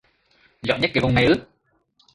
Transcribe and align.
Giỏi 0.61 0.79
nhất 0.79 0.91
cái 0.93 1.01
vùng 1.03 1.13
này 1.13 1.25
ư 1.25 1.33